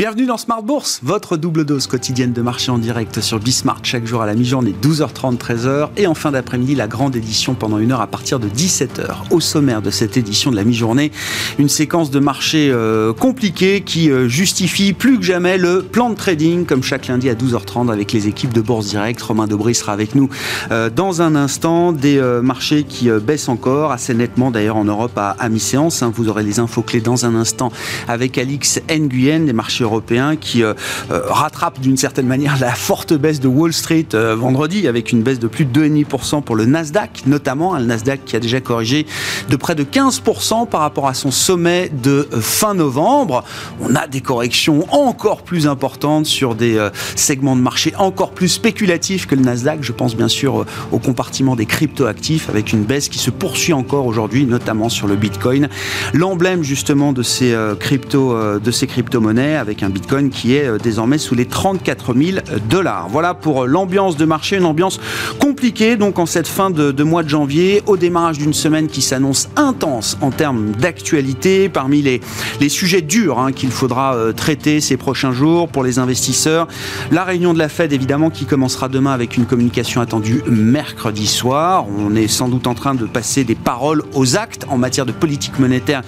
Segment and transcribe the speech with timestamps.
[0.00, 4.06] Bienvenue dans Smart Bourse, votre double dose quotidienne de marché en direct sur Bismart chaque
[4.06, 7.92] jour à la mi-journée 12h30 13h et en fin d'après-midi la grande édition pendant une
[7.92, 9.30] heure à partir de 17h.
[9.30, 11.12] Au sommaire de cette édition de la mi-journée,
[11.58, 16.14] une séquence de marché euh, compliquée qui euh, justifie plus que jamais le plan de
[16.14, 19.20] trading comme chaque lundi à 12h30 avec les équipes de Bourse Direct.
[19.20, 20.30] Romain Dobry sera avec nous
[20.70, 21.92] euh, dans un instant.
[21.92, 26.02] Des marchés qui baissent encore assez nettement d'ailleurs en Europe à, mi-séance.
[26.02, 26.10] Hein.
[26.14, 27.70] Vous aurez les infos clés dans un instant
[28.08, 30.74] avec Alix Nguyen des marchés européen qui euh,
[31.10, 35.22] euh, rattrape d'une certaine manière la forte baisse de Wall Street euh, vendredi avec une
[35.22, 39.06] baisse de plus de 2,5% pour le Nasdaq, notamment le Nasdaq qui a déjà corrigé
[39.48, 43.44] de près de 15% par rapport à son sommet de fin novembre.
[43.80, 49.26] On a des corrections encore plus importantes sur des segments de marché encore plus spéculatifs
[49.26, 49.82] que le Nasdaq.
[49.82, 54.06] Je pense bien sûr au compartiment des cryptoactifs avec une baisse qui se poursuit encore
[54.06, 55.68] aujourd'hui, notamment sur le Bitcoin.
[56.12, 61.18] L'emblème justement de ces crypto de ces crypto-monnaies avec un Bitcoin qui est euh, désormais
[61.18, 63.08] sous les 34 000 dollars.
[63.08, 65.00] Voilà pour euh, l'ambiance de marché, une ambiance
[65.38, 69.48] compliquée donc en cette fin de, mois de janvier, au démarrage d'une semaine qui s'annonce
[69.56, 71.68] intense en termes d'actualité.
[71.68, 72.20] Parmi les,
[72.60, 76.68] les sujets durs hein, qu'il faudra euh, traiter ces prochains jours pour les investisseurs,
[77.10, 81.86] la réunion de la Fed évidemment qui commencera demain avec une communication attendue mercredi soir.
[81.98, 85.12] On est sans doute en train de passer des paroles aux actes en matière de
[85.12, 86.02] politique monétaire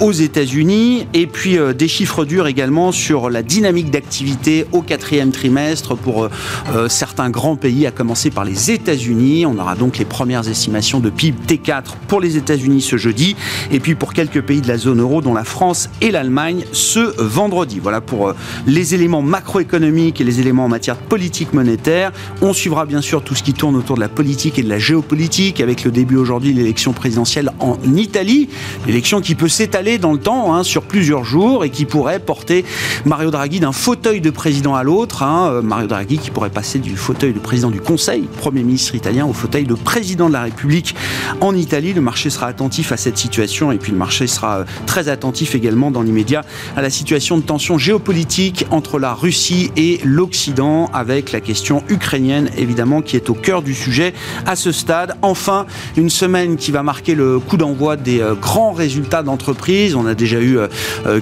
[0.00, 5.96] aux États-Unis et puis des chiffres durs également sur la dynamique d'activité au quatrième trimestre
[5.96, 6.30] pour euh,
[6.74, 9.46] euh, certains grands pays, à commencer par les États-Unis.
[9.46, 13.34] On aura donc les premières estimations de PIB T4 pour les États-Unis ce jeudi,
[13.72, 17.20] et puis pour quelques pays de la zone euro, dont la France et l'Allemagne, ce
[17.20, 17.80] vendredi.
[17.82, 18.34] Voilà pour euh,
[18.66, 22.12] les éléments macroéconomiques et les éléments en matière de politique monétaire.
[22.42, 24.78] On suivra bien sûr tout ce qui tourne autour de la politique et de la
[24.78, 28.50] géopolitique, avec le début aujourd'hui de l'élection présidentielle en Italie,
[28.86, 32.64] l'élection qui peut s'étaler dans le temps hein, sur plusieurs jours et qui pourrait porter
[33.04, 35.22] Mario Draghi d'un fauteuil de président à l'autre.
[35.22, 35.50] Hein.
[35.52, 39.26] Euh, Mario Draghi qui pourrait passer du fauteuil de président du Conseil, Premier ministre italien,
[39.26, 40.94] au fauteuil de président de la République
[41.40, 41.92] en Italie.
[41.92, 45.54] Le marché sera attentif à cette situation et puis le marché sera euh, très attentif
[45.54, 46.44] également dans l'immédiat
[46.76, 52.50] à la situation de tension géopolitique entre la Russie et l'Occident avec la question ukrainienne
[52.56, 54.12] évidemment qui est au cœur du sujet
[54.46, 55.16] à ce stade.
[55.22, 59.94] Enfin, une semaine qui va marquer le coup d'envoi des euh, grands résultats d'entreprise.
[59.94, 60.58] On a déjà eu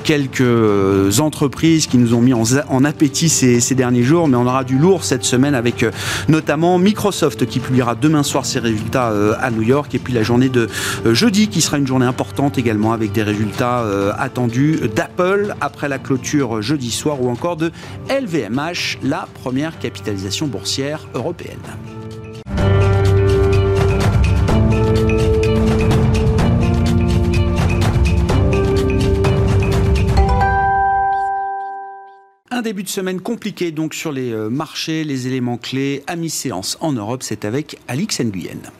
[0.04, 4.78] quelques entreprises qui nous ont mis en, appétit ces, derniers jours, mais on aura du
[4.78, 5.90] lourd cette semaine avec euh,
[6.28, 10.22] notamment Microsoft qui publiera demain soir ses résultats euh, à New York, et puis la
[10.22, 10.68] journée de
[11.04, 13.84] euh, jeudi qui sera une journée importante également avec des résultats
[14.18, 17.72] attendus d'Apple après la clôture jeudi soir ou encore de
[18.08, 21.58] LVMH, la première capitalisation boursière européenne.
[32.56, 36.78] Un début de semaine compliqué donc sur les euh, marchés, les éléments clés à mi-séance
[36.80, 38.72] en Europe, c'est avec Alix Nguyen.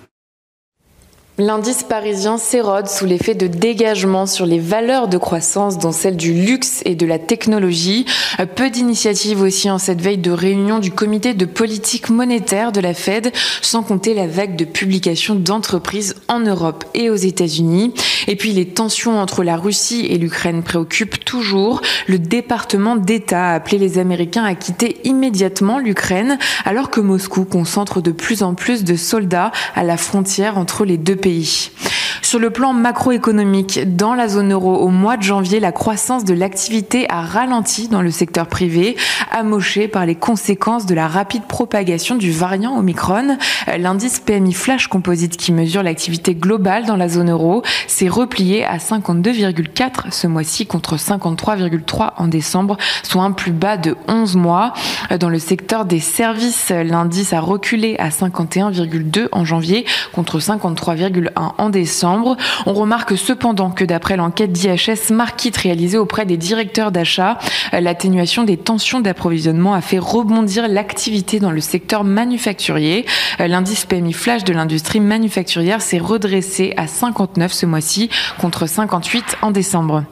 [1.38, 6.32] L'indice parisien s'érode sous l'effet de dégagement sur les valeurs de croissance, dont celle du
[6.32, 8.06] luxe et de la technologie.
[8.54, 12.94] Peu d'initiatives aussi en cette veille de réunion du comité de politique monétaire de la
[12.94, 17.92] Fed, sans compter la vague de publications d'entreprises en Europe et aux États-Unis.
[18.28, 21.82] Et puis les tensions entre la Russie et l'Ukraine préoccupent toujours.
[22.06, 28.00] Le département d'État a appelé les Américains à quitter immédiatement l'Ukraine, alors que Moscou concentre
[28.00, 31.70] de plus en plus de soldats à la frontière entre les deux pays pays
[32.22, 36.34] sur le plan macroéconomique, dans la zone euro, au mois de janvier, la croissance de
[36.34, 38.96] l'activité a ralenti dans le secteur privé,
[39.30, 43.38] amoché par les conséquences de la rapide propagation du variant Omicron.
[43.78, 48.78] L'indice PMI Flash Composite qui mesure l'activité globale dans la zone euro s'est replié à
[48.78, 54.72] 52,4 ce mois-ci contre 53,3 en décembre, soit un plus bas de 11 mois.
[55.18, 61.70] Dans le secteur des services, l'indice a reculé à 51,2 en janvier contre 53,1 en
[61.70, 62.05] décembre.
[62.66, 67.38] On remarque cependant que d'après l'enquête d'IHS Markit réalisée auprès des directeurs d'achat,
[67.72, 73.06] l'atténuation des tensions d'approvisionnement a fait rebondir l'activité dans le secteur manufacturier.
[73.38, 79.50] L'indice PMI flash de l'industrie manufacturière s'est redressé à 59 ce mois-ci contre 58 en
[79.50, 80.04] décembre.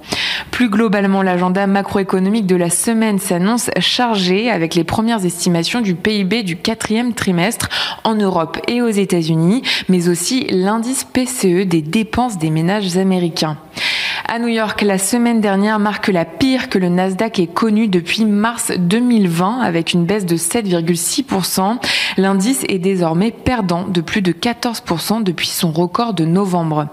[0.51, 6.43] Plus globalement, l'agenda macroéconomique de la semaine s'annonce chargé avec les premières estimations du PIB
[6.43, 7.69] du quatrième trimestre
[8.05, 13.59] en Europe et aux États-Unis, mais aussi l'indice PCE des dépenses des ménages américains.
[14.27, 18.25] À New York, la semaine dernière marque la pire que le Nasdaq ait connue depuis
[18.25, 21.77] mars 2020 avec une baisse de 7,6%.
[22.17, 26.89] L'indice est désormais perdant de plus de 14% depuis son record de novembre.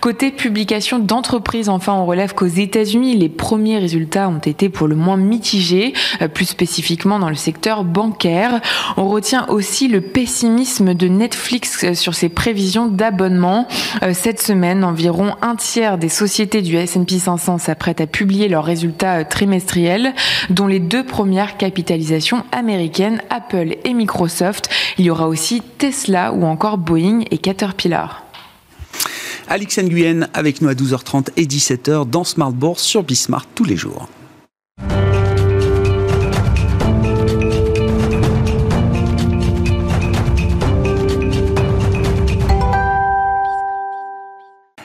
[0.00, 4.96] Côté publication d'entreprises, enfin, on relève qu'aux États-Unis, les premiers résultats ont été pour le
[4.96, 8.60] moins mitigés, euh, plus spécifiquement dans le secteur bancaire.
[8.96, 13.68] On retient aussi le pessimisme de Netflix euh, sur ses prévisions d'abonnement.
[14.02, 18.64] Euh, cette semaine, environ un tiers des sociétés du S&P 500 s'apprêtent à publier leurs
[18.64, 20.14] résultats trimestriels,
[20.50, 24.68] dont les deux premières capitalisations américaines, Apple et Microsoft.
[24.98, 28.24] Il y aura aussi Tesla ou encore Boeing et Caterpillar.
[29.48, 33.76] Alix Nguyen avec nous à 12h30 et 17h dans Smart Bourse sur Bismart tous les
[33.76, 34.08] jours.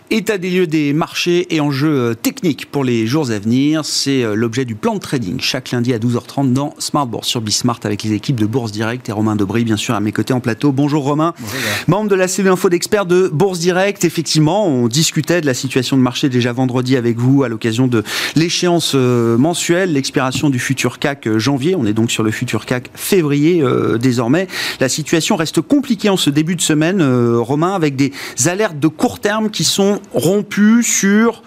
[0.09, 4.23] État des lieux des marchés et enjeux euh, techniques pour les jours à venir, c'est
[4.23, 7.81] euh, l'objet du plan de trading chaque lundi à 12h30 dans Smart Bourse sur Bismart
[7.83, 10.39] avec les équipes de Bourse Direct et Romain Dobry bien sûr à mes côtés en
[10.39, 10.71] plateau.
[10.71, 14.05] Bonjour Romain, Bonjour, membre de la CV Info d'experts de Bourse Direct.
[14.05, 18.03] Effectivement, on discutait de la situation de marché déjà vendredi avec vous à l'occasion de
[18.37, 21.75] l'échéance euh, mensuelle, l'expiration du futur CAC janvier.
[21.75, 23.61] On est donc sur le futur CAC février
[23.99, 24.47] désormais.
[24.79, 27.03] La situation reste compliquée en ce début de semaine,
[27.39, 28.13] Romain, avec des
[28.45, 31.43] alertes de court terme qui sont rompu sur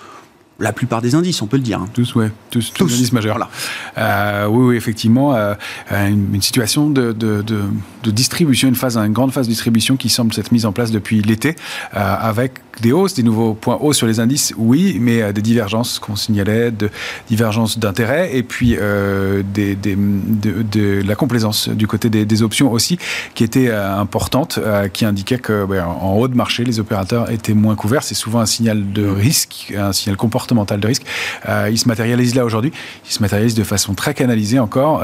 [0.60, 1.80] la plupart des indices, on peut le dire.
[1.80, 1.88] Hein.
[1.94, 3.48] Tous, ouais, tous, tous, les indices majeurs.
[3.96, 5.54] Euh, oui, oui, effectivement, euh,
[5.90, 10.34] une, situation de, de, de, distribution, une phase, une grande phase de distribution qui semble
[10.34, 11.56] s'être mise en place depuis l'été,
[11.94, 15.42] euh, avec des hausses, des nouveaux points hauts sur les indices, oui, mais euh, des
[15.42, 16.90] divergences qu'on signalait, de
[17.28, 22.72] divergences d'intérêt, et puis euh, des, des, de, la complaisance du côté des, des options
[22.72, 22.98] aussi,
[23.34, 27.30] qui était euh, importante, euh, qui indiquait que ben, en haut de marché, les opérateurs
[27.30, 28.02] étaient moins couverts.
[28.02, 31.04] C'est souvent un signal de risque, un signal comportemental de risque.
[31.48, 32.72] Euh, il se matérialise là aujourd'hui.
[33.06, 35.02] Il se matérialise de façon très canalisée encore,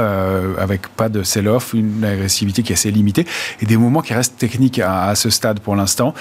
[0.59, 3.27] avec pas de sell-off, une agressivité qui est assez limitée,
[3.61, 6.15] et des mouvements qui restent techniques à, ce stade pour l'instant,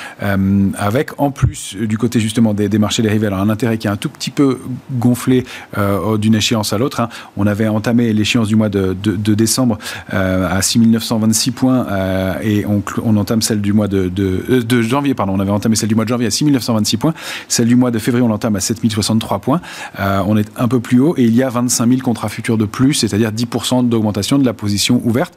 [0.77, 3.97] avec en plus du côté justement des, marchés dérivés, alors un intérêt qui est un
[3.97, 4.59] tout petit peu
[4.91, 5.45] gonflé
[5.77, 6.99] euh, d'une échéance à l'autre.
[6.99, 7.09] Hein.
[7.37, 9.77] On avait entamé l'échéance du mois de, décembre
[10.13, 15.39] euh, à 6926 points euh, et on, entame celle du mois de, janvier, pardon, on
[15.39, 17.13] avait entamé celle du mois de janvier à 6926 points,
[17.47, 18.59] celle du mois de février on l'entame à
[19.19, 19.61] 7063 points.
[19.99, 22.57] Euh, on est un peu plus haut et il y a 25 000 contrats futurs
[22.57, 25.33] de plus, c'est-à-dire 10% d'augmentation de la position ouverte.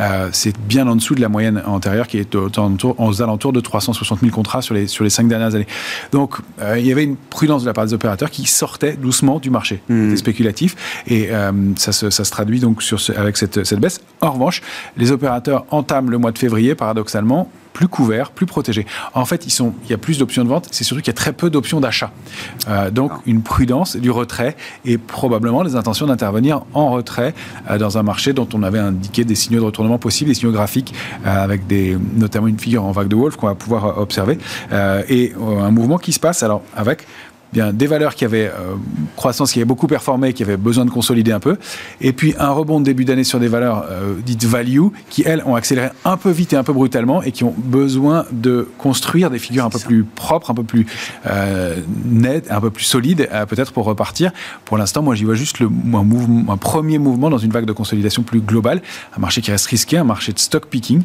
[0.00, 2.50] Euh, C'est bien en dessous de la moyenne antérieure qui est aux,
[2.98, 5.66] aux alentours de 360 000 contrats sur les, sur les 5 dernières années.
[6.12, 9.38] Donc, euh, il y avait une prudence de la part des opérateurs qui sortaient doucement
[9.38, 9.80] du marché.
[9.88, 10.16] Mmh.
[10.16, 11.02] spéculatif.
[11.06, 11.30] Et
[11.76, 14.00] ça, se, ça, se, traduit donc sur ce, avec cette, cette baisse.
[14.20, 14.62] En revanche,
[14.96, 18.86] les opérateurs entament le mois de février, paradoxalement, plus couverts, plus protégés.
[19.14, 21.16] En fait, ils sont, il y a plus d'options de vente, c'est surtout qu'il y
[21.16, 22.10] a très peu d'options d'achat.
[22.68, 27.34] Euh, donc, une prudence du retrait et probablement les intentions d'intervenir en retrait
[27.70, 30.52] euh, dans un marché dont on avait indiqué des signaux de retournement possibles, des signaux
[30.52, 30.94] graphiques
[31.26, 34.38] euh, avec des, notamment une figure en vague de Wolf qu'on va pouvoir observer
[35.08, 37.06] et un mouvement qui se passe alors avec
[37.52, 38.76] bien des valeurs qui avaient euh,
[39.16, 41.56] croissance, qui avaient beaucoup performé, qui avaient besoin de consolider un peu,
[42.00, 45.42] et puis un rebond de début d'année sur des valeurs euh, dites value, qui elles
[45.44, 49.30] ont accéléré un peu vite et un peu brutalement, et qui ont besoin de construire
[49.30, 50.86] des figures un peu plus propres, un peu plus
[51.26, 54.32] euh, nettes, un peu plus solides, peut-être pour repartir.
[54.64, 57.64] Pour l'instant, moi j'y vois juste le, un, mouvement, un premier mouvement dans une vague
[57.64, 58.82] de consolidation plus globale,
[59.16, 61.02] un marché qui reste risqué, un marché de stock picking,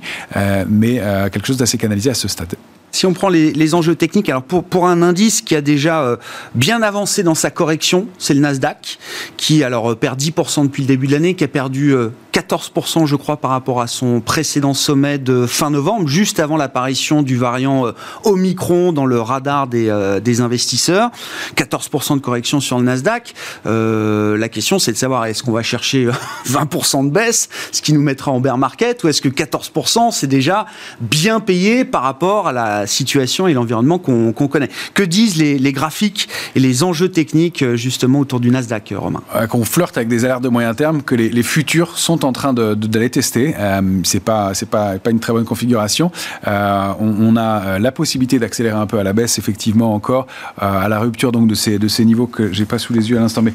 [0.68, 1.02] mais
[1.32, 2.56] quelque chose d'assez canalisé à ce stade.
[2.96, 6.16] Si on prend les, enjeux techniques, alors pour, pour un indice qui a déjà euh,
[6.54, 9.00] bien avancé dans sa correction, c'est le Nasdaq,
[9.36, 13.06] qui alors euh, perd 10% depuis le début de l'année, qui a perdu euh, 14%
[13.06, 17.38] je crois par rapport à son précédent sommet de fin novembre, juste avant l'apparition du
[17.38, 17.92] variant euh,
[18.26, 21.12] Omicron dans le radar des, euh, des investisseurs.
[21.56, 23.34] 14% de correction sur le Nasdaq.
[23.66, 26.10] Euh, la question c'est de savoir est-ce qu'on va chercher
[26.46, 30.28] 20% de baisse, ce qui nous mettra en bear market, ou est-ce que 14% c'est
[30.28, 30.66] déjà
[31.00, 34.70] bien payé par rapport à la situation et l'environnement qu'on qu connaît.
[34.94, 39.22] Que disent les, graphiques et les enjeux techniques euh, justement autour du Nasdaq, euh, Romain
[39.50, 43.10] Qu'on flirte avec des alertes de moyen terme, que les, futurs sont en train d'aller
[43.10, 43.56] tester.
[43.60, 46.12] Euh, c'est pas c'est pas pas une très bonne configuration.
[46.48, 50.28] Euh, on, a la possibilité d'accélérer un peu à la baisse, effectivement encore
[50.58, 53.18] à la rupture donc de ces de ces niveaux que j'ai pas sous les yeux
[53.18, 53.54] à l'instant, mais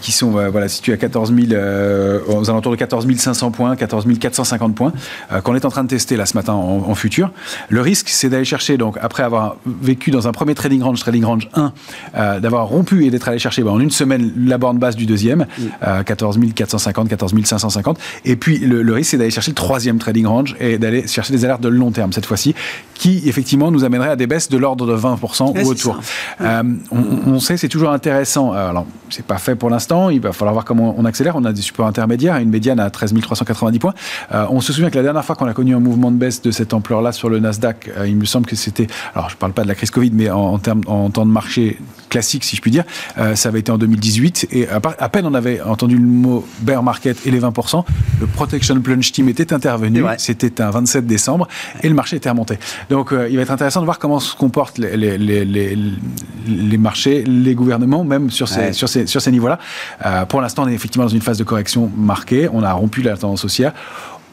[0.00, 1.60] qui sont voilà situés à 14 000
[2.28, 4.92] aux alentours de 14 500 points, 14 450 points
[5.42, 7.30] qu'on est en train de tester là ce matin en futur.
[7.68, 11.24] Le risque, c'est d'aller chercher, donc après avoir vécu dans un premier trading range, trading
[11.24, 11.72] range 1,
[12.16, 15.06] euh, d'avoir rompu et d'être allé chercher ben, en une semaine la borne basse du
[15.06, 15.62] deuxième, mm.
[15.86, 17.98] euh, 14 450, 14 550, importante.
[18.24, 21.44] Et puis le, risque, c'est d'aller chercher le troisième trading range et d'aller chercher des
[21.44, 22.54] alertes de long terme cette fois-ci,
[22.94, 26.00] qui effectivement nous amènerait à des baisses de l'ordre de 20% ou autour.
[26.40, 28.54] Euh, on, sait, c'est toujours intéressant.
[28.54, 30.10] Euh, alors, c'est pas fait pour l'instant.
[30.10, 31.36] Il va falloir voir comment on accélère.
[31.36, 33.94] On a des supports intermédiaires, une médiane à 13 390 points.
[34.30, 36.50] On se souvient que la dernière fois qu'on a connu un mouvement de baisse de
[36.50, 39.68] cette ampleur-là sur le Nasdaq, il me semble que c'était, alors je parle pas de
[39.68, 41.78] la crise Covid, mais en, termes, en temps de marché
[42.08, 42.84] classique, si je puis dire,
[43.34, 44.48] ça avait été en 2018.
[44.52, 47.84] Et à, peine on avait entendu le mot bear market et les 20%,
[48.20, 50.02] le protection plunge team était intervenu.
[50.16, 51.48] C'était un 27 décembre
[51.82, 52.58] et le marché était remonté.
[52.88, 55.76] Donc il va être intéressant de voir comment se comportent les, les, les,
[56.46, 59.58] les marchés, les gouvernements, même sur ces, sur ces, sur ces niveaux-là.
[60.04, 62.48] Euh, pour l'instant, on est effectivement dans une phase de correction marquée.
[62.52, 63.72] On a rompu la tendance haussière.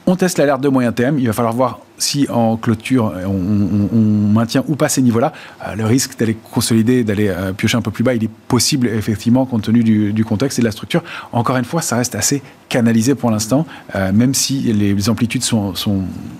[0.08, 1.20] On teste l'alerte de moyen terme.
[1.20, 5.34] Il va falloir voir si en clôture on, maintient ou pas ces niveaux-là,
[5.66, 8.88] euh, le risque d'aller consolider, d'aller euh, piocher un peu plus bas, il est possible
[8.88, 11.04] effectivement compte tenu du, contexte et de la structure.
[11.32, 15.74] Encore une fois, ça reste assez canalisé pour l'instant, euh, même si les amplitudes sont,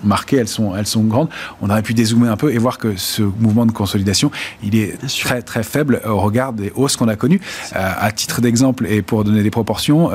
[0.02, 1.28] marquées, elles sont, elles sont grandes.
[1.62, 4.30] On aurait pu dézoomer un peu et voir que ce mouvement de consolidation,
[4.62, 7.40] il est très très faible au regard des hausses qu'on a connues.
[7.72, 10.10] à titre d'exemple et pour donner des proportions,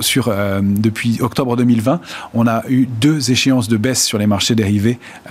[0.00, 2.00] sur depuis octobre 2020,
[2.34, 4.81] on a eu deux échéances de baisse sur les marchés dérivés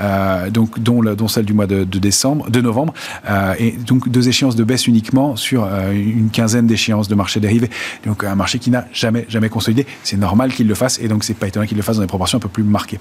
[0.01, 2.93] euh, donc, dont, celle du mois de, décembre, de novembre,
[3.29, 7.39] euh, et donc deux échéances de baisse uniquement sur euh, une quinzaine d'échéances de marché
[7.39, 7.69] dérivés.
[8.05, 9.85] Donc un marché qui n'a jamais, jamais consolidé.
[10.03, 12.07] C'est normal qu'il le fasse, et donc c'est pas étonnant qu'il le fasse dans des
[12.07, 12.99] proportions un peu plus marquées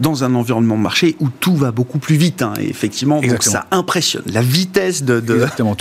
[0.00, 2.42] dans un environnement de marché où tout va beaucoup plus vite.
[2.42, 4.22] Hein, et effectivement, donc ça impressionne.
[4.32, 5.20] La vitesse de,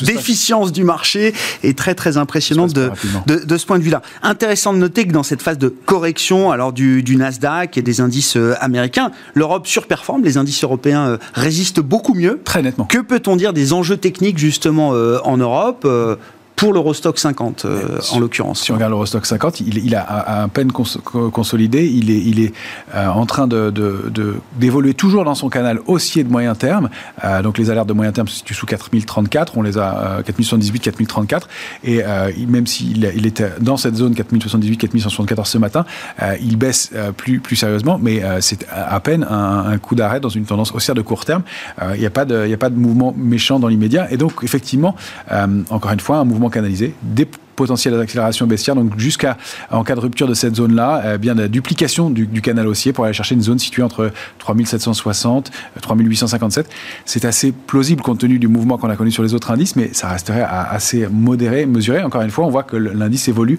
[0.01, 1.33] d'efficience du marché
[1.63, 2.91] est très très impressionnante de,
[3.25, 4.01] de, ce point de vue-là.
[4.23, 8.01] Intéressant de noter que dans cette phase de correction alors du, du Nasdaq et des
[8.01, 12.39] indices euh, américains, l'Europe surperforme, les indices européens euh, résistent beaucoup mieux.
[12.43, 12.85] Très nettement.
[12.85, 15.87] Que peut-on dire des enjeux techniques justement euh, en Europe
[16.57, 18.63] pour l'Eurostock 50 euh, en l'occurrence.
[18.63, 22.53] Si on regarde l'Eurostock 50, il, il, a à, peine consolidé, il est, il est
[22.95, 23.71] euh, en train d'évoluer
[24.09, 26.89] de, de, toujours dans son canal haussier de moyen terme.
[27.23, 30.79] Euh, donc les alertes de moyen terme se situent sous 4034, on les a 4078,
[30.79, 31.47] 4034,
[31.83, 32.01] et
[32.47, 35.85] même s'il il était dans cette zone 4078, 4174 ce matin,
[36.41, 40.45] il baisse plus, plus sérieusement, mais c'est à peine un, un coup d'arrêt dans une
[40.45, 41.43] tendance haussière de court terme.
[41.93, 44.43] Il n'y a, pas de, il a pas de mouvement méchant dans l'immédiat, et donc
[44.43, 44.95] effectivement,
[45.69, 49.35] encore une fois, un mouvement canalisé, des potentielles accélérations baissières, donc jusqu'à,
[49.71, 53.03] en cas de rupture de cette zone-là, eh bien la duplication du, canal haussier pour
[53.05, 56.69] aller chercher une zone située entre 3760 et 3857.
[57.05, 59.89] C'est assez plausible compte tenu du mouvement qu'on a connu sur les autres indices, mais
[59.93, 62.03] ça resterait assez modéré, mesuré.
[62.03, 63.57] Encore une fois, on voit que l'indice évolue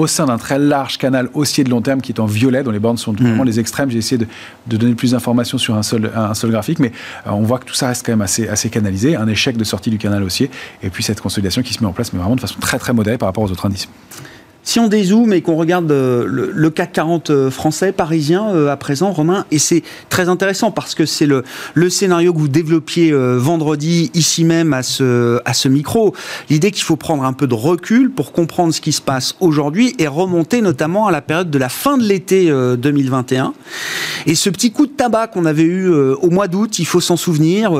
[0.00, 2.70] au sein d'un très large canal haussier de long terme qui est en violet, dont
[2.70, 3.46] les bornes sont vraiment mmh.
[3.46, 3.90] les extrêmes.
[3.90, 6.92] J'ai essayé de, donner plus d'informations sur un seul, un seul graphique, mais
[7.26, 9.16] euh, on voit que tout ça reste quand même assez, assez canalisé.
[9.16, 10.50] Un échec de sortie du canal haussier,
[10.82, 12.92] et puis cette consolidation qui se met en place, mais vraiment de façon très très
[12.92, 13.88] modérée par rapport aux autres indices.
[14.62, 18.76] Si on dézoome et qu'on regarde euh, le, CAC 40 euh, français, parisien euh, à
[18.76, 23.12] présent, Romain, et c'est très intéressant parce que c'est le, le scénario que vous développiez
[23.12, 26.14] vendredi ici même à ce, à ce micro.
[26.48, 29.94] L'idée qu'il faut prendre un peu de recul pour comprendre ce qui se passe aujourd'hui
[29.98, 33.54] et remonter notamment à la période de la fin de l'été 2021.
[34.26, 37.16] Et ce petit coup de tabac qu'on avait eu au mois d'août, il faut s'en
[37.16, 37.72] souvenir,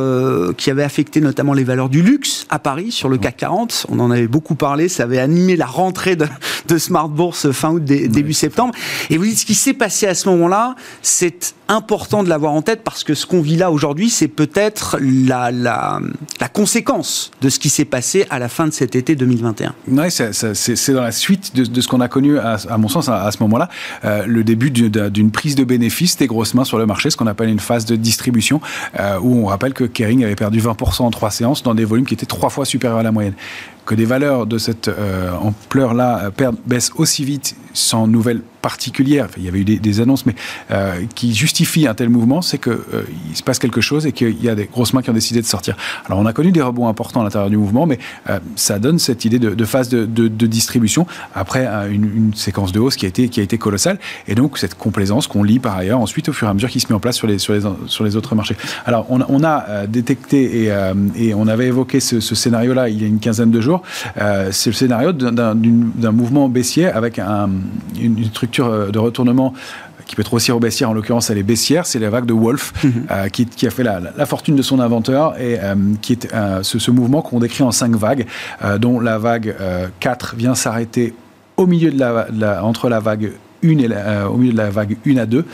[0.56, 3.86] qui avait affecté notamment les valeurs du luxe à Paris sur le CAC 40.
[3.90, 7.70] On en avait beaucoup parlé, ça avait animé la rentrée de, de Smart Bourse fin
[7.70, 8.74] août, début septembre.
[9.10, 12.62] Et vous dites ce qui s'est passé à ce moment-là, c'est important de l'avoir en
[12.62, 16.00] tête parce que ce qu'on vit là aujourd'hui, c'est peut-être la, la,
[16.40, 19.74] la, conséquence de ce qui s'est passé à la fin de cet été 2021.
[19.88, 23.08] Oui, c'est dans la suite de, de ce qu'on a connu, à, à, mon sens,
[23.08, 23.68] à, ce moment-là,
[24.04, 27.28] euh, le début d'une prise de bénéfices des grosses mains sur le marché, ce qu'on
[27.28, 28.60] appelle une phase de distribution,
[28.98, 32.06] euh, où on rappelle que Kering avait perdu 20% en trois séances dans des volumes
[32.06, 33.34] qui étaient trois fois supérieurs à la moyenne
[33.86, 39.44] que des valeurs de cette euh, ampleur-là euh, baissent aussi vite sans nouvelles particulières, il
[39.44, 40.34] y avait eu des, annonces, mais
[40.70, 43.02] euh, qui justifient un tel mouvement, c'est qu'il euh,
[43.34, 45.46] se passe quelque chose et qu'il y a des grosses mains qui ont décidé de
[45.46, 45.76] sortir.
[46.06, 47.98] Alors on a connu des rebonds importants à l'intérieur du mouvement, mais
[48.28, 50.06] euh, ça donne cette idée de, phase de,
[50.46, 53.98] distribution après une, séquence de hausse qui a été, qui a été colossale,
[54.28, 56.80] et donc cette complaisance qu'on lit par ailleurs ensuite au fur et à mesure qui
[56.80, 58.56] se met en place sur les, sur les, sur les autres marchés.
[58.84, 60.72] Alors on, on a détecté et,
[61.16, 63.82] et, on avait évoqué ce, scénario-là il y a une quinzaine de jours,
[64.50, 67.48] c'est le scénario d'un mouvement baissier avec un,
[68.00, 69.54] une, structure euh, de retournement
[70.06, 72.72] qui peut être aussi baissière, en l'occurrence elle est baissière, c'est la vague de Wolf
[72.82, 73.06] mhm.
[73.10, 76.28] euh, qui, a fait la, fortune de son inventeur et euh, qui est
[76.62, 78.26] ce, mouvement qu'on décrit en cinq vagues,
[78.78, 79.54] dont la vague
[80.00, 81.14] 4 vient s'arrêter
[81.56, 83.88] au milieu de la, entre la vague 1 et
[84.28, 85.44] au milieu de la vague 1 à 2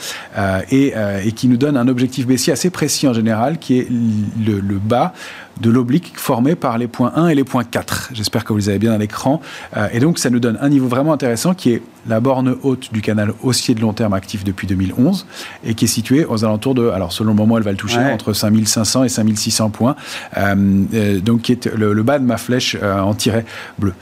[0.71, 0.95] et,
[1.33, 5.13] qui nous donne un objectif baissier assez précis en général qui est le, le bas
[5.61, 8.11] de l'oblique formé par les points 1 et les points 4.
[8.13, 9.41] J'espère que vous les avez bien à l'écran.
[9.77, 12.93] Euh, et donc, ça nous donne un niveau vraiment intéressant qui est la borne haute
[12.93, 15.27] du canal haussier de long terme actif depuis 2011
[15.65, 17.99] et qui est située aux alentours de, alors selon le moment, elle va le toucher
[17.99, 19.97] entre 5500 et 5600 points,
[20.37, 23.45] euh, euh, donc qui est le, bas de ma flèche en tiret
[23.79, 23.93] bleu.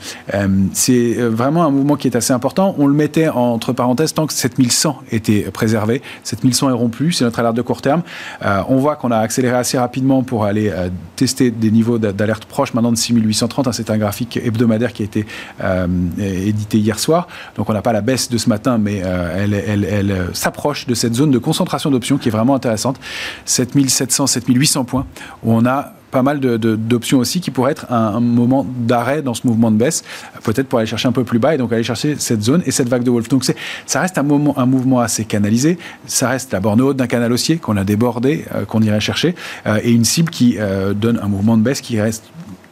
[0.73, 2.75] c'est vraiment un mouvement qui est assez important.
[2.77, 6.03] On le mettait entre parenthèses tant que 7100 était préservé.
[6.23, 8.03] 7100 est rompu, c'est notre alerte de court terme.
[8.43, 10.71] on voit qu'on a accéléré assez rapidement pour aller
[11.15, 13.67] tester des niveaux d'alerte proches maintenant de 6830.
[13.67, 15.25] Hein, c'est un graphique hebdomadaire qui a été
[15.63, 15.87] euh,
[16.19, 17.27] édité hier soir.
[17.55, 20.93] Donc on n'a pas la baisse de ce matin, mais euh, elle, euh, s'approche de
[20.93, 22.99] cette zone de concentration d'options qui est vraiment intéressante.
[23.45, 25.05] 7700, 7800 points,
[25.43, 29.45] où on a pas mal d'options aussi qui pourraient être un, moment d'arrêt dans ce
[29.45, 30.05] mouvement de baisse,
[30.43, 32.71] peut-être pour aller chercher un peu plus bas et donc aller chercher cette zone et
[32.71, 33.27] cette vague de Wolf.
[33.27, 33.43] Donc
[33.85, 37.33] ça reste un, moment, un mouvement assez canalisé, ça reste la borne haute d'un canal
[37.33, 39.35] haussier qu'on a débordé, euh, qu'on irait chercher,
[39.67, 42.23] euh, et une cible qui euh, donne un mouvement de baisse qui reste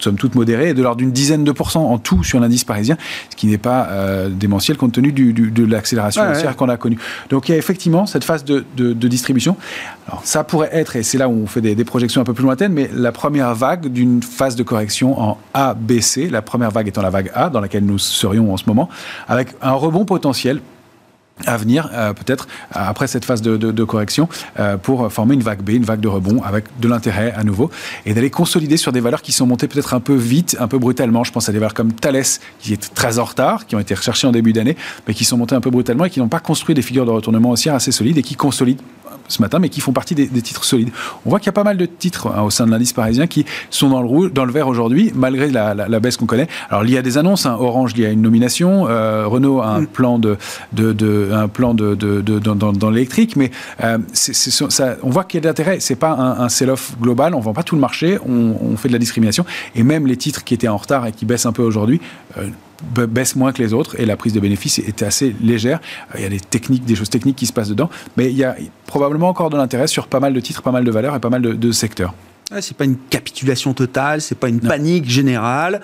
[0.04, 2.98] somme toute modérée, de l'ordre d'une dizaine de pourcents en tout sur l'indice parisien,
[3.30, 6.98] ce qui n'est pas euh, démentiel compte tenu du, de l'accélération haussière qu'on a connue.
[7.30, 8.64] Donc il y a effectivement cette phase de,
[9.08, 9.56] distribution.
[10.08, 12.34] Alors ça pourrait être, et c'est là où on fait des, des, projections un peu
[12.34, 16.42] plus lointaines, mais la première vague d'une phase de correction en A, B, C, la
[16.42, 18.90] première vague étant la vague A, dans laquelle nous serions en ce moment,
[19.28, 20.62] avec un rebond potentiel
[21.46, 25.72] à venir, euh, peut-être après cette phase de, correction, euh, pour former une vague B,
[25.72, 27.70] une vague de rebond avec de l'intérêt à nouveau,
[28.06, 30.78] et d'aller consolider sur des valeurs qui sont montées peut-être un peu vite, un peu
[30.78, 31.24] brutalement.
[31.24, 32.24] Je pense à des valeurs comme Thales,
[32.60, 35.38] qui est très en retard, qui ont été recherchées en début d'année, mais qui sont
[35.38, 37.92] montées un peu brutalement et qui n'ont pas construit des figures de retournement haussière assez
[37.92, 38.84] solides et qui consolident
[39.28, 40.90] ce matin, mais qui font partie des, titres solides.
[41.26, 43.28] On voit qu'il y a pas mal de titres hein, au sein de l'indice parisien
[43.28, 46.48] qui sont dans le rouge, dans le vert aujourd'hui, malgré la, baisse qu'on connaît.
[46.70, 47.46] Alors il y a des annonces.
[47.46, 48.88] Hein, Orange, il y a une nomination.
[48.88, 49.88] Euh, Renault a un mm.
[49.88, 50.38] plan de,
[50.74, 53.52] de, un plan de, dans, l'électrique, mais
[53.84, 55.80] euh, ça, on voit qu'il y a de l'intérêt.
[55.80, 57.36] C'est pas un, sell-off global.
[57.36, 58.18] On vend pas tout le marché.
[58.26, 59.46] On, fait de la discrimination.
[59.76, 62.02] Et même les titres qui étaient en retard et qui baissent un peu aujourd'hui.
[62.38, 62.48] Euh,
[62.82, 65.80] baisse moins que les autres et la prise de bénéfice était assez légère.
[66.16, 68.44] Il y a des techniques, des choses techniques qui se passent dedans, mais il y
[68.44, 68.56] a
[68.88, 71.30] probablement encore de l'intérêt sur pas mal de titres, pas mal de valeurs et pas
[71.30, 72.14] mal de, secteurs.
[72.60, 75.82] c'est pas une capitulation totale, c'est pas une panique générale.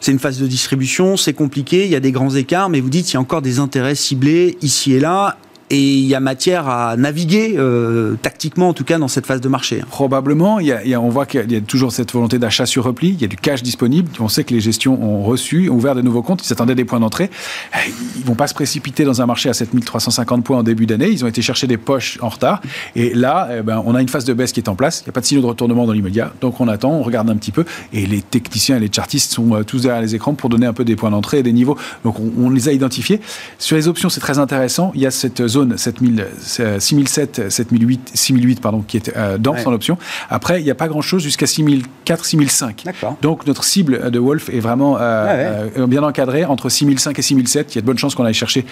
[0.00, 2.90] C'est une phase de distribution, c'est compliqué, il y a des grands écarts, mais vous
[2.90, 5.36] dites qu'il y a encore des intérêts ciblés ici et là
[5.70, 9.40] et il y a matière à naviguer euh, tactiquement en tout cas dans cette phase
[9.40, 9.80] de marché.
[9.82, 9.86] Hein.
[9.90, 13.08] Probablement, il y a, on voit qu'il y a toujours cette volonté d'achat sur repli,
[13.10, 15.94] il y a du cash disponible, on sait que les gestions ont reçu, ont ouvert
[15.94, 17.30] de nouveaux comptes, ils s'attendaient des points d'entrée,
[18.16, 21.24] ils vont pas se précipiter dans un marché à 7350 points en début d'année, ils
[21.24, 22.60] ont été chercher des poches en retard
[22.94, 25.04] et là eh ben, on a une phase de baisse qui est en place, il
[25.04, 27.36] n'y a pas de signe de retournement dans l'immédiat, donc on attend, on regarde un
[27.36, 30.48] petit peu et les techniciens et les chartistes sont euh, tous derrière les écrans pour
[30.48, 33.20] donner un peu des points d'entrée et des niveaux, donc on, les a identifiés.
[33.58, 38.96] Sur les options c'est très intéressant, il y a cette 6007, 7008, 6008 pardon, qui
[38.96, 39.98] est euh, dense en option.
[40.30, 42.84] Après, il n'y a pas grand-chose jusqu'à 6004, 6005.
[43.22, 47.74] Donc notre cible de Wolf est vraiment euh, euh, bien encadrée entre 6005 et 6007.
[47.74, 48.66] Il y a de bonnes chances qu'on aille chercher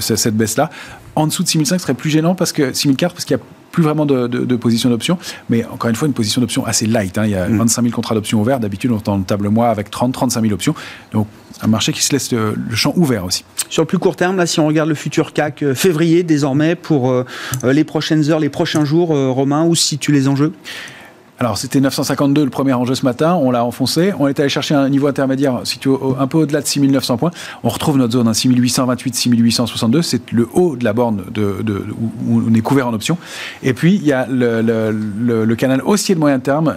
[0.00, 0.70] cette baisse-là.
[1.16, 3.42] En dessous de 6005 serait plus gênant parce que 6004 parce qu'il y a
[3.74, 5.18] plus vraiment de, position d'option,
[5.50, 7.18] mais encore une fois, une position d'option assez light.
[7.18, 7.24] Hein.
[7.24, 7.84] Il y a 25 mm.
[7.86, 8.60] 000 contrats d'options ouverts.
[8.60, 10.76] D'habitude, on est en table mois avec 30, 35 000 options.
[11.10, 11.26] Donc,
[11.60, 13.44] un marché qui se laisse le, champ ouvert aussi.
[13.68, 16.76] Sur le plus court terme, là, si on regarde le futur CAC euh, février désormais
[16.76, 17.24] pour euh,
[17.64, 20.52] euh, les prochaines heures, les prochains jours, Romain, où se situent les enjeux?
[21.40, 24.12] Alors, c'était 952 le premier enjeu ce matin, on l'a enfoncé.
[24.20, 27.32] On est allé chercher un niveau intermédiaire situé un peu au-delà de 6900 points.
[27.64, 30.02] On retrouve notre zone, 6828, 6862.
[30.02, 31.56] C'est le haut de la borne de,
[32.26, 33.18] où on est couvert en options.
[33.64, 36.72] Et puis, il y a le, canal haussier de moyen terme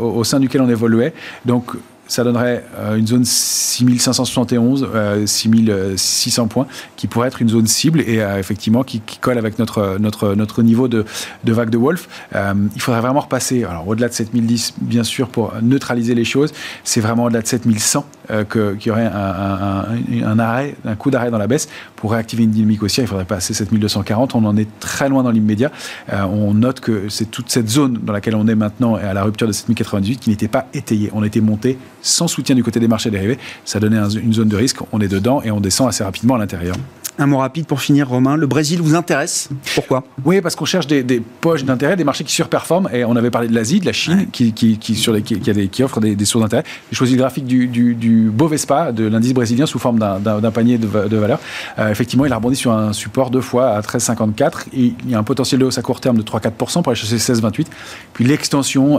[0.00, 1.14] au, au, sein duquel on évoluait.
[1.44, 1.76] Donc,
[2.10, 4.88] ça donnerait euh, une zone 6571,
[5.26, 9.58] 6600 euh, points, qui pourrait être une zone cible et euh, effectivement qui, colle avec
[9.58, 11.04] notre, notre, notre niveau de,
[11.44, 12.08] de vague de Wolf.
[12.34, 16.52] il faudrait vraiment repasser, alors au-delà de 7010, bien sûr, pour neutraliser les choses,
[16.84, 18.04] c'est vraiment au-delà de 7100
[18.50, 19.84] qu'il y aurait un,
[20.24, 21.68] un, arrêt, un coup d'arrêt dans la baisse.
[21.96, 24.34] Pour réactiver une dynamique haussière, il faudrait passer 7240.
[24.34, 25.70] On en est très loin dans l'immédiat.
[26.12, 29.46] on note que c'est toute cette zone dans laquelle on est maintenant à la rupture
[29.46, 31.10] de 7098 qui n'était pas étayée.
[31.12, 34.56] On était monté sans soutien du côté des marchés dérivés, ça donnait une zone de
[34.56, 34.78] risque.
[34.92, 36.76] On est dedans et on descend assez rapidement à l'intérieur.
[37.18, 38.36] Un mot rapide pour finir, Romain.
[38.36, 39.50] Le Brésil vous intéresse?
[39.74, 40.04] Pourquoi?
[40.24, 42.88] Oui, parce qu'on cherche des, poches d'intérêt, des marchés qui surperforment.
[42.94, 45.52] Et on avait parlé de l'Asie, de la Chine, qui, qui, sur les, qui, a
[45.52, 46.64] des, qui offrent des, sources d'intérêt.
[46.90, 47.94] J'ai choisi le graphique du, du
[48.28, 51.40] Bovespa, de l'indice brésilien sous forme d'un panier de, de valeurs.
[51.78, 54.66] effectivement, il a rebondi sur un support deux fois à 13,54.
[54.72, 57.16] Il y a un potentiel de hausse à court terme de 3-4% pour aller chercher
[57.16, 57.66] 16,28.
[58.12, 58.98] Puis l'extension,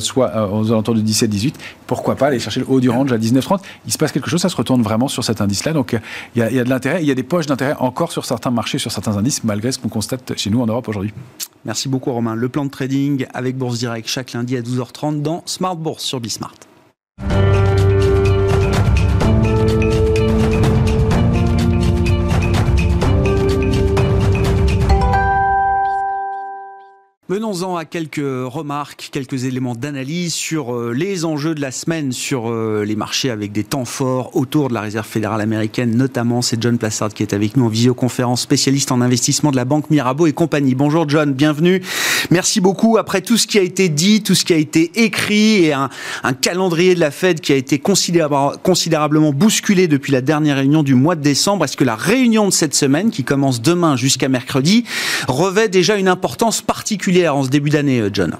[0.00, 1.54] soit aux alentours de 17-18.
[1.86, 4.40] Pourquoi pas aller chercher le haut du range à 19,30 Il se passe quelque chose,
[4.40, 5.72] ça se retourne vraiment sur cet indice-là.
[5.72, 5.96] Donc
[6.34, 7.02] il y, y a de l'intérêt.
[7.02, 9.78] Il y a des poches d'intérêt encore sur certains marchés, sur certains indices, malgré ce
[9.78, 11.12] qu'on constate chez nous en Europe aujourd'hui.
[11.64, 12.34] Merci beaucoup Romain.
[12.34, 16.20] Le plan de trading avec Bourse Direct chaque lundi à 12h30 dans Smart Bourse sur
[16.20, 16.54] Bismart.
[27.30, 32.50] Venons-en à quelques remarques, quelques éléments d'analyse sur euh, les enjeux de la semaine sur
[32.50, 36.42] euh, les marchés avec des temps forts autour de la Réserve fédérale américaine, notamment.
[36.42, 39.90] C'est John Plassard qui est avec nous en visioconférence, spécialiste en investissement de la Banque
[39.90, 40.74] Mirabeau et compagnie.
[40.74, 41.82] Bonjour John, bienvenue.
[42.32, 42.98] Merci beaucoup.
[42.98, 45.88] Après tout ce qui a été dit, tout ce qui a été écrit et un,
[46.40, 51.14] calendrier de la Fed qui a été considérablement bousculé depuis la dernière réunion du mois
[51.14, 54.82] de décembre, est-ce que la réunion de cette semaine, qui commence demain jusqu'à mercredi,
[55.28, 58.36] revêt déjà une importance particulière en ce début d'année, euh, John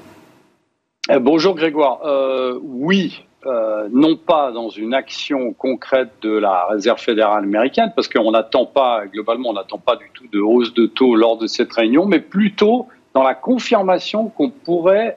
[1.11, 2.01] euh, Bonjour Grégoire.
[2.05, 3.25] Euh, oui,
[3.93, 9.07] non pas dans une action concrète de la Réserve fédérale américaine, parce qu'on n'attend pas,
[9.07, 12.21] globalement, on n'attend pas du tout de hausse de taux lors de cette réunion, mais
[12.21, 15.17] plutôt dans la confirmation qu'on pourrait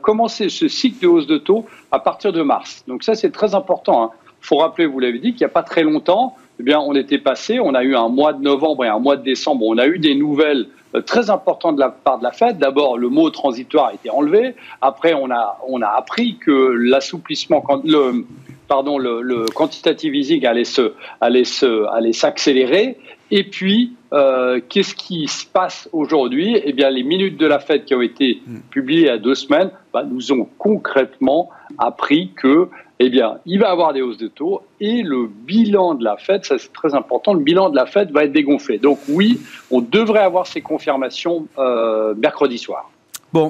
[0.00, 2.84] commencer ce cycle de hausse de taux à partir de mars.
[2.86, 4.00] Donc ça, c'est très important.
[4.00, 4.18] Il hein.
[4.40, 7.18] faut rappeler, vous l'avez dit, qu'il n'y a pas très longtemps, eh bien, on était
[7.18, 9.86] passé, on a eu un mois de novembre et un mois de décembre, on a
[9.86, 12.58] eu des nouvelles euh, très importantes de la part de la Fed.
[12.58, 14.54] D'abord, le mot transitoire a été enlevé.
[14.80, 18.24] Après, on a, on a appris que l'assouplissement, le,
[18.68, 22.98] pardon, le, le, quantitative easing allait se, allait se, allait s'accélérer.
[23.30, 26.60] Et puis, euh, qu'est-ce qui se passe aujourd'hui?
[26.64, 28.60] Eh bien, les minutes de la Fed qui ont été hmm.
[28.70, 33.60] publiées il y a deux semaines bah, nous ont concrètement appris que eh bien, il
[33.60, 36.94] va avoir des hausses de taux et le bilan de la Fed, ça c'est très
[36.94, 38.78] important, le bilan de la Fed va être dégonflé.
[38.78, 42.90] Donc oui, on devrait avoir ces confirmations euh, mercredi soir.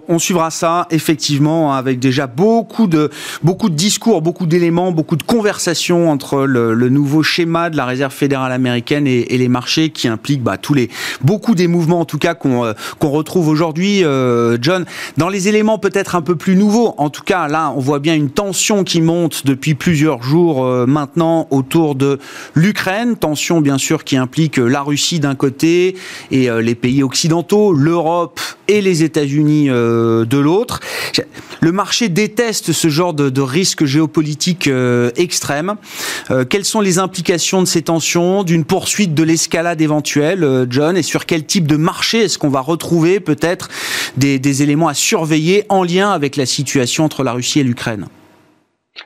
[0.09, 3.11] On suivra ça effectivement avec déjà beaucoup de
[3.71, 9.07] discours, beaucoup d'éléments, beaucoup de conversations entre le, nouveau schéma de la Réserve fédérale américaine
[9.07, 10.89] et, les marchés qui impliquent bah, tous les
[11.21, 12.73] beaucoup des mouvements en tout cas qu'on euh,
[13.03, 14.85] retrouve aujourd'hui, euh, John.
[15.17, 18.15] Dans les éléments peut-être un peu plus nouveaux, en tout cas là, on voit bien
[18.15, 22.19] une tension qui monte depuis plusieurs jours euh, maintenant autour de
[22.55, 25.97] l'Ukraine, tension bien sûr qui implique la Russie d'un côté
[26.31, 30.81] et les pays occidentaux, l'Europe et les États-Unis de l'autre.
[31.61, 35.77] Le marché déteste ce genre de, risque géopolitique euh, extrême.
[36.31, 41.03] Euh, quelles sont les implications de ces tensions, d'une poursuite de l'escalade éventuelle, John, et
[41.03, 43.69] sur quel type de marché est-ce qu'on va retrouver peut-être
[44.17, 48.07] des, éléments à surveiller en lien avec la situation entre la Russie et l'Ukraine?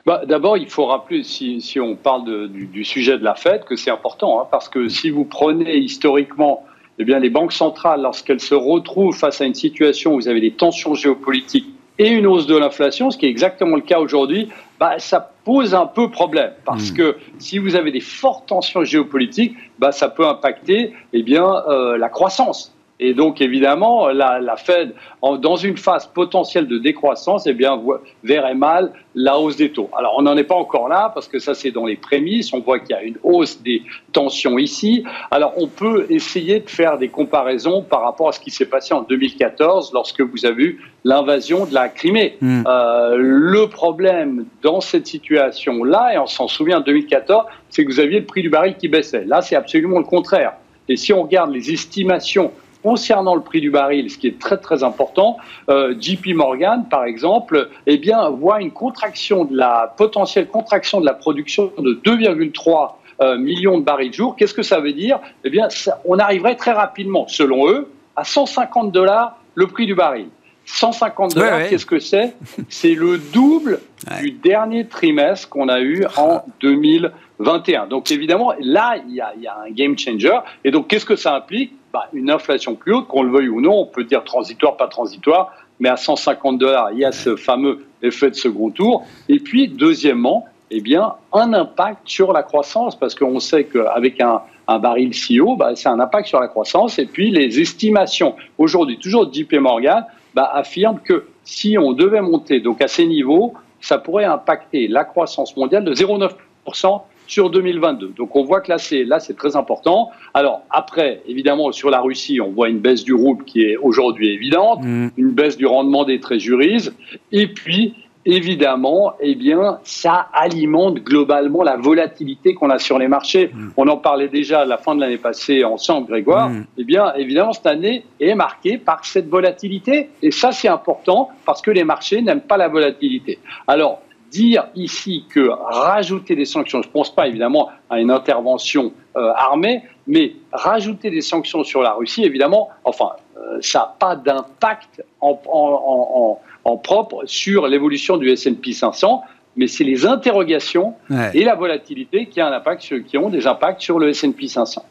[0.05, 3.91] Bah, D'abord, il faut rappeler, si, on parle du, sujet de la Fed, que c'est
[3.91, 6.65] important, hein, parce que si vous prenez historiquement
[6.99, 10.41] eh bien, les banques centrales, lorsqu'elles se retrouvent face à une situation où vous avez
[10.41, 14.49] des tensions géopolitiques et une hausse de l'inflation, ce qui est exactement le cas aujourd'hui,
[14.79, 16.51] bah, ça pose un peu problème.
[16.65, 16.95] Parce hmm.
[16.95, 21.97] que si vous avez des fortes tensions géopolitiques, bah, ça peut impacter eh bien, euh,
[21.97, 22.73] la croissance.
[23.03, 27.81] Et donc, évidemment, la, la Fed, dans une phase potentielle de décroissance, eh bien,
[28.23, 29.89] verrait mal la hausse des taux.
[29.97, 32.53] Alors, on n'en est pas encore là, parce que ça, c'est dans les prémices.
[32.53, 33.81] On voit qu'il y a une hausse des
[34.13, 35.03] tensions ici.
[35.31, 38.93] Alors, on peut essayer de faire des comparaisons par rapport à ce qui s'est passé
[38.93, 42.37] en 2014, lorsque vous avez eu l'invasion de la Crimée.
[42.39, 42.61] Hmm.
[42.67, 47.99] Euh, le problème dans cette situation-là, et on s'en souvient en 2014, c'est que vous
[47.99, 49.25] aviez le prix du baril qui baissait.
[49.25, 50.53] Là, c'est absolument le contraire.
[50.87, 52.51] Et si on regarde les estimations
[52.83, 55.37] concernant le prix du baril, ce qui est très très important,
[55.69, 61.05] euh, JP Morgan, par exemple, eh bien, voit une contraction de la potentielle contraction de
[61.05, 64.35] la production de 2,3 euh, millions de barils jour.
[64.35, 65.19] Qu'est-ce que ça veut dire?
[65.43, 65.67] Eh bien,
[66.05, 70.27] on arriverait très rapidement, selon eux, à 150 dollars le prix du baril.
[70.73, 72.33] 150 dollars, qu'est-ce que c'est?
[72.69, 73.81] C'est le double
[74.21, 77.87] du dernier trimestre qu'on a eu en 2021.
[77.87, 80.39] Donc évidemment, là, il y, a, il y a un game changer.
[80.63, 81.73] Et donc, qu'est-ce que ça implique?
[81.91, 84.87] Bah, une inflation plus haute, qu'on le veuille ou non, on peut dire transitoire, pas
[84.87, 89.05] transitoire, mais à 150 dollars, il y a ce fameux effet de second tour.
[89.27, 94.41] Et puis, deuxièmement, eh bien, un impact sur la croissance, parce qu'on sait qu'avec un,
[94.69, 96.97] un baril si haut, bah, c'est un impact sur la croissance.
[96.97, 102.59] Et puis, les estimations, aujourd'hui, toujours JP Morgan, bah, affirment que si on devait monter
[102.59, 108.13] donc à ces niveaux, ça pourrait impacter la croissance mondiale de 0,9% sur 2022.
[108.17, 110.09] Donc on voit que là c'est là c'est très important.
[110.33, 114.33] Alors après évidemment sur la Russie on voit une baisse du rouble qui est aujourd'hui
[114.33, 115.09] évidente, mm.
[115.17, 116.89] une baisse du rendement des trésuries
[117.31, 123.51] et puis évidemment, eh bien, ça alimente globalement la volatilité qu'on a sur les marchés.
[123.53, 123.69] Mm.
[123.77, 126.49] On en parlait déjà à la fin de l'année passée ensemble, Grégoire.
[126.49, 126.65] Mm.
[126.77, 130.09] Eh bien, évidemment, cette année est marquée par cette volatilité.
[130.21, 133.39] Et ça, c'est important parce que les marchés n'aiment pas la volatilité.
[133.67, 138.93] Alors, dire ici que rajouter des sanctions, je ne pense pas évidemment à une intervention
[139.17, 144.15] euh, armée, mais rajouter des sanctions sur la Russie, évidemment, enfin, euh, ça n'a pas
[144.15, 146.39] d'impact en, en, en,
[146.77, 149.23] propre sur l'évolution du S&P 500,
[149.55, 150.95] mais c'est les interrogations
[151.33, 154.85] et la volatilité qui, a un impact qui ont des impacts sur le S&P 500.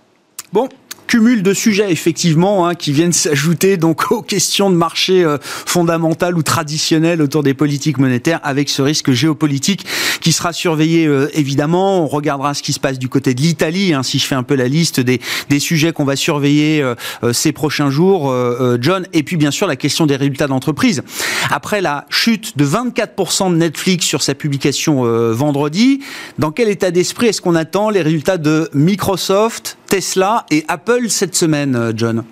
[0.52, 0.68] Bon,
[1.10, 6.38] cumul de sujets effectivement hein, qui viennent s'ajouter donc aux questions de marché euh, fondamentales
[6.38, 9.84] ou traditionnelles autour des politiques monétaires avec ce risque géopolitique
[10.20, 12.04] qui sera surveillé euh, évidemment.
[12.04, 14.44] On regardera ce qui se passe du côté de l'Italie, hein, si je fais un
[14.44, 16.94] peu la liste des, des sujets qu'on va surveiller euh,
[17.32, 18.32] ces prochains jours,
[18.80, 19.04] John.
[19.12, 21.02] Et puis bien sûr la question des résultats d'entreprise.
[21.50, 26.02] Après la chute de 24% de Netflix sur sa publication vendredi,
[26.38, 31.34] dans quel état d'esprit est-ce qu'on attend les résultats de Microsoft, Tesla et Apple cette
[31.34, 32.24] semaine, euh, John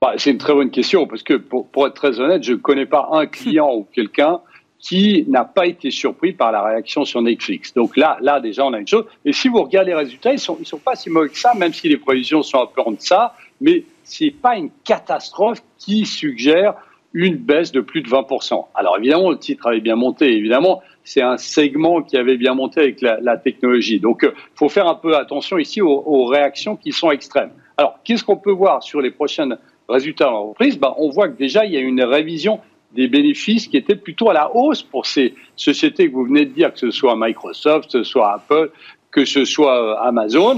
[0.00, 2.86] bah, C'est une très bonne question parce que pour, être très honnête, je ne connais
[2.86, 4.40] pas un client ou quelqu'un
[4.78, 7.74] qui n'a pas été surpris par la réaction sur Netflix.
[7.74, 9.04] Donc là, là déjà, on a une chose.
[9.26, 11.52] Et si vous regardez les résultats, ils ne sont, sont pas si mauvais que ça,
[11.52, 13.34] même si les prévisions sont un peu en deçà.
[13.60, 16.72] Mais ce n'est pas une catastrophe qui suggère
[17.12, 18.66] une baisse de plus de 20%.
[18.74, 22.80] Alors évidemment, le titre avait bien monté, évidemment, c'est un segment qui avait bien monté
[22.80, 23.98] avec la, technologie.
[23.98, 27.50] Donc il euh, faut faire un peu attention ici aux, réactions qui sont extrêmes.
[27.78, 29.48] Alors qu'est-ce qu'on peut voir sur les prochains
[29.88, 32.60] résultats de l'entreprise ben, On voit que déjà, il y a une révision
[32.92, 36.52] des bénéfices qui était plutôt à la hausse pour ces sociétés que vous venez de
[36.52, 38.70] dire, que ce soit Microsoft, que ce soit Apple,
[39.10, 40.56] que ce soit euh, Amazon.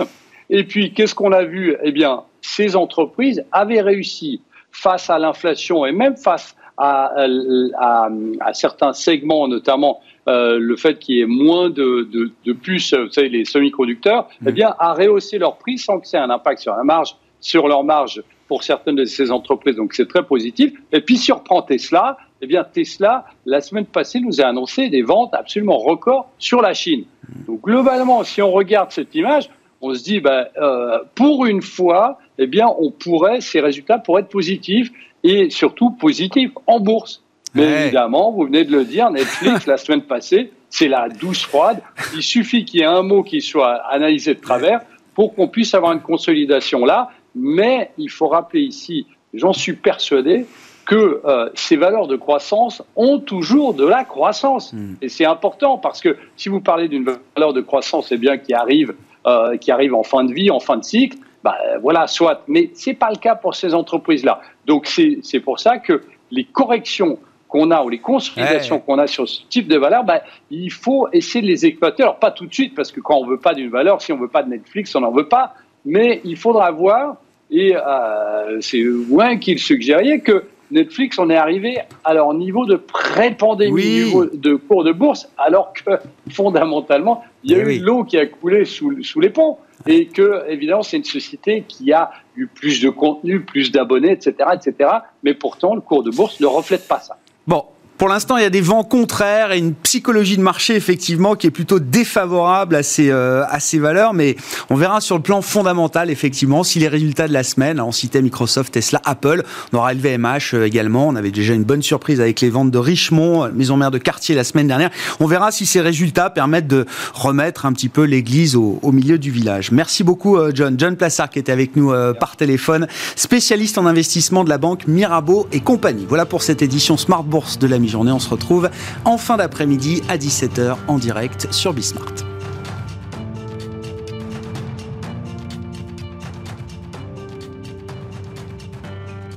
[0.48, 1.76] Et puis, qu'est-ce qu'on a vu?
[1.84, 4.40] Eh bien, ces entreprises avaient réussi
[4.72, 8.08] face à l'inflation et même face à,
[8.52, 12.08] certains segments, notamment euh, le fait qu'il y ait moins de,
[12.44, 14.48] de, puces, vous savez, les semi-conducteurs, mmh.
[14.48, 17.16] eh bien, à rehausser leur prix sans que ça ait un impact sur la marge,
[17.40, 19.76] sur leur marge pour certaines de ces entreprises.
[19.76, 20.72] Donc, c'est très positif.
[20.92, 24.88] Et puis, si on reprend Tesla, eh bien, Tesla, la semaine passée, nous a annoncé
[24.88, 27.04] des ventes absolument records sur la Chine.
[27.28, 27.44] Mmh.
[27.46, 32.18] Donc, globalement, si on regarde cette image, on se dit, ben, euh, pour une fois,
[32.38, 34.90] eh bien, on pourrait, ces résultats pourraient être positifs
[35.24, 37.22] et surtout positifs en bourse.
[37.54, 41.82] Mais évidemment, vous venez de le dire, Netflix, la semaine passée, c'est la douce froide.
[42.14, 44.80] Il suffit qu'il y ait un mot qui soit analysé de travers
[45.14, 47.10] pour qu'on puisse avoir une consolidation là.
[47.34, 50.46] Mais il faut rappeler ici, j'en suis persuadé,
[50.86, 54.72] que euh, ces valeurs de croissance ont toujours de la croissance.
[54.72, 54.94] Hmm.
[55.00, 57.04] Et c'est important parce que si vous parlez d'une
[57.36, 58.94] valeur de croissance, c'est bien qui arrive
[59.26, 62.42] euh, qui arrivent en fin de vie, en fin de cycle, bah, voilà, soit.
[62.48, 64.40] Mais c'est pas le cas pour ces entreprises-là.
[64.66, 67.18] Donc c'est pour ça que les corrections
[67.50, 71.08] qu'on a ou les consolidations qu'on a sur ce type de valeur, bah, il faut
[71.12, 72.02] essayer de les exploiter.
[72.02, 74.18] Alors pas tout de suite, parce que quand on veut pas d'une valeur, si on
[74.18, 75.54] veut pas de Netflix, on n'en veut pas.
[75.84, 77.16] Mais il faudra voir,
[77.50, 82.76] et euh, c'est moins qu'il suggérait que Netflix, on est arrivé à leur niveau de
[82.76, 85.90] pré-pandémie, de cours de bourse, alors que
[86.30, 89.58] fondamentalement, il y a eh eu l'eau qui a coulé sous, sous les ponts.
[89.86, 94.34] Et que, évidemment, c'est une société qui a eu plus de contenu, plus d'abonnés, etc.,
[94.52, 94.90] etc.
[95.22, 97.16] Mais pourtant, le cours de bourse ne reflète pas ça.
[97.50, 97.66] Bon,
[98.00, 101.46] pour l'instant, il y a des vents contraires et une psychologie de marché effectivement qui
[101.46, 104.36] est plutôt défavorable à ces, euh, à ces valeurs, mais
[104.70, 108.22] on verra sur le plan fondamental effectivement si les résultats de la semaine, on citait
[108.22, 109.42] Microsoft, Tesla, Apple,
[109.74, 112.70] on aura le VMH euh, également, on avait déjà une bonne surprise avec les ventes
[112.70, 114.88] de Richemont, euh, maison mère de quartier la semaine dernière.
[115.20, 119.18] On verra si ces résultats permettent de remettre un petit peu l'église au, au, milieu
[119.18, 119.72] du village.
[119.72, 120.76] Merci beaucoup John.
[120.78, 125.48] John Plassard qui était avec nous par téléphone, spécialiste en investissement de la banque Mirabeau
[125.52, 126.06] et compagnie.
[126.08, 128.70] Voilà pour cette édition Smart Bourse de la On se retrouve
[129.04, 132.29] en fin d'après-midi à 17h en direct sur Bismart.